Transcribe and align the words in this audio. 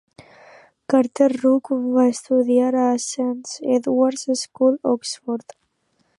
Carter-Ruck 0.93 1.69
va 1.97 2.07
estudiar 2.13 2.71
a 2.73 2.79
la 2.79 2.87
St 3.03 3.55
Edward's 3.77 4.27
School, 4.43 4.81
Oxford. 4.97 5.59